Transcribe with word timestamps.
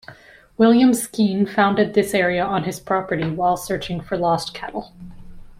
William 0.57 0.95
Skene 0.95 1.45
founded 1.45 1.93
this 1.93 2.15
area 2.15 2.43
on 2.43 2.63
his 2.63 2.79
property 2.79 3.29
while 3.29 3.55
searching 3.55 4.01
for 4.01 4.17
lost 4.17 4.51
cattle. 4.51 4.93